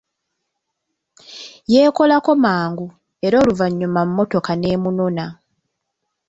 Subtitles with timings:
[1.73, 2.87] Yeekolako mangu,
[3.25, 5.25] era oluvanyuma mmotoka n'emunona.